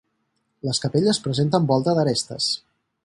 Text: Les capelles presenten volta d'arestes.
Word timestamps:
Les 0.67 0.79
capelles 0.85 1.21
presenten 1.27 1.69
volta 1.73 1.97
d'arestes. 2.01 2.49